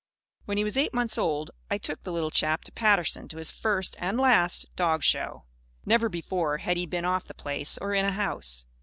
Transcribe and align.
When 0.45 0.57
he 0.57 0.63
was 0.63 0.77
eight 0.79 0.95
months 0.95 1.15
old, 1.15 1.51
I 1.69 1.77
took 1.77 2.01
the 2.01 2.11
little 2.11 2.31
chap 2.31 2.63
to 2.63 2.71
Paterson, 2.71 3.27
to 3.27 3.37
his 3.37 3.51
first 3.51 3.95
(and 3.99 4.17
last) 4.17 4.65
dog 4.75 5.03
show. 5.03 5.43
Never 5.85 6.09
before 6.09 6.57
had 6.57 6.75
he 6.75 6.87
been 6.87 7.05
off 7.05 7.25
the 7.25 7.35
Place 7.35 7.77
or 7.77 7.93
in 7.93 8.05
a 8.05 8.13
house. 8.13 8.65